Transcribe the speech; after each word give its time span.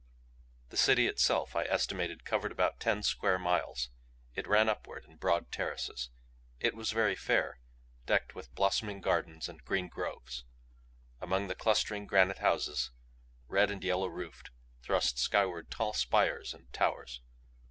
The 0.69 0.77
city 0.77 1.05
itself 1.05 1.55
I 1.55 1.63
estimated 1.65 2.25
covered 2.25 2.51
about 2.51 2.79
ten 2.79 3.03
square 3.03 3.37
miles. 3.37 3.91
It 4.33 4.47
ran 4.47 4.67
upward 4.67 5.05
in 5.05 5.15
broad 5.17 5.51
terraces. 5.51 6.09
It 6.59 6.73
was 6.73 6.89
very 6.89 7.15
fair, 7.15 7.59
decked 8.07 8.33
with 8.33 8.55
blossoming 8.55 8.99
gardens 8.99 9.47
and 9.47 9.63
green 9.63 9.89
groves. 9.89 10.43
Among 11.19 11.49
the 11.49 11.53
clustering 11.55 12.07
granite 12.07 12.39
houses, 12.39 12.89
red 13.47 13.69
and 13.69 13.83
yellow 13.83 14.07
roofed, 14.07 14.49
thrust 14.81 15.19
skyward 15.19 15.69
tall 15.69 15.93
spires 15.93 16.51
and 16.55 16.73
towers. 16.73 17.21